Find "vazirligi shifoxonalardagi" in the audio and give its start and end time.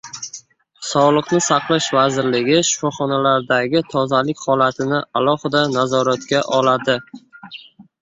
1.97-3.85